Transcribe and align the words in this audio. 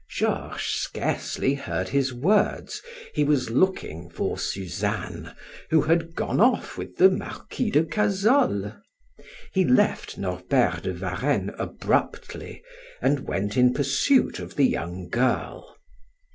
Georges 0.09 0.65
scarcely 0.65 1.53
heard 1.53 1.89
his 1.89 2.11
words. 2.11 2.81
He 3.13 3.23
was 3.23 3.51
looking 3.51 4.09
for 4.09 4.35
Suzanne, 4.39 5.35
who 5.69 5.83
had 5.83 6.15
gone 6.15 6.41
off 6.41 6.75
with 6.75 6.97
the 6.97 7.07
Marquis 7.07 7.69
de 7.69 7.83
Cazolles; 7.83 8.73
he 9.53 9.63
left 9.63 10.17
Norbert 10.17 10.81
de 10.81 10.93
Varenne 10.95 11.53
abruptly 11.59 12.63
and 12.99 13.27
went 13.27 13.55
in 13.55 13.75
pursuit 13.75 14.39
of 14.39 14.55
the 14.55 14.65
young 14.65 15.07
girl. 15.07 15.77